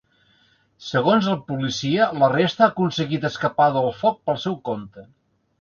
Segons 0.85 1.27
la 1.31 1.35
policia, 1.51 2.07
la 2.23 2.31
resta 2.37 2.65
ha 2.67 2.71
aconseguit 2.73 3.31
escapar 3.33 3.71
del 3.79 3.93
foc 4.03 4.21
“pel 4.31 4.45
seu 4.49 4.61
compte”. 4.73 5.07